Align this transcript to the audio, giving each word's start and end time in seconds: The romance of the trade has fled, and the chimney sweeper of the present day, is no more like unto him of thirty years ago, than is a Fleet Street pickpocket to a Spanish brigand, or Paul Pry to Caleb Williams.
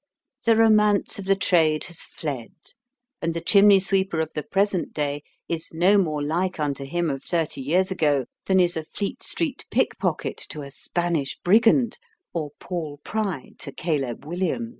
The 0.47 0.55
romance 0.57 1.19
of 1.19 1.25
the 1.25 1.35
trade 1.35 1.83
has 1.83 2.01
fled, 2.01 2.55
and 3.21 3.35
the 3.35 3.39
chimney 3.39 3.79
sweeper 3.79 4.19
of 4.19 4.31
the 4.33 4.41
present 4.41 4.95
day, 4.95 5.21
is 5.47 5.69
no 5.75 5.99
more 5.99 6.23
like 6.23 6.59
unto 6.59 6.85
him 6.85 7.07
of 7.11 7.23
thirty 7.23 7.61
years 7.61 7.91
ago, 7.91 8.25
than 8.47 8.59
is 8.59 8.75
a 8.75 8.83
Fleet 8.83 9.21
Street 9.21 9.63
pickpocket 9.69 10.37
to 10.49 10.63
a 10.63 10.71
Spanish 10.71 11.37
brigand, 11.43 11.99
or 12.33 12.49
Paul 12.59 12.99
Pry 13.03 13.51
to 13.59 13.71
Caleb 13.71 14.25
Williams. 14.25 14.69